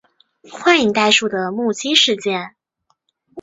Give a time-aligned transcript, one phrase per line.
[0.49, 2.55] 幻影袋鼠的目击事件。